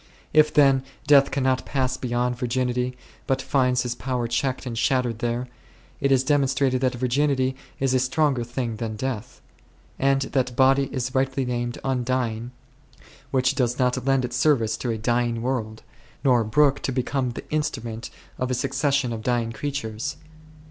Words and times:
If, 0.33 0.51
then, 0.51 0.81
death 1.05 1.29
cannot 1.29 1.63
pass 1.63 1.95
beyond 1.95 2.35
vir 2.35 2.47
ginity, 2.47 2.95
but 3.27 3.39
finds 3.39 3.83
his 3.83 3.93
power 3.93 4.27
checked 4.27 4.65
and 4.65 4.75
shattered 4.75 5.19
there, 5.19 5.47
it 5.99 6.11
is 6.11 6.23
demonstrated 6.23 6.81
that 6.81 6.95
virginity 6.95 7.55
is 7.79 7.93
a 7.93 7.99
stronger 7.99 8.43
thing 8.43 8.77
than 8.77 8.95
death; 8.95 9.41
and 9.99 10.23
that 10.33 10.55
body 10.55 10.89
is 10.91 11.13
rightly 11.13 11.45
named 11.45 11.77
undying 11.83 12.49
which 13.29 13.53
does 13.53 13.77
not 13.77 14.03
lend 14.03 14.25
its 14.25 14.37
service 14.37 14.75
to 14.77 14.89
a 14.89 14.97
dying 14.97 15.43
world, 15.43 15.83
nor 16.23 16.43
brook 16.43 16.79
to 16.79 16.91
become 16.91 17.29
the 17.33 17.47
instrument 17.51 18.09
of 18.39 18.49
a 18.49 18.55
succession 18.55 19.13
of 19.13 19.21
dying 19.21 19.51
crea 19.51 19.71
tures. 19.71 20.15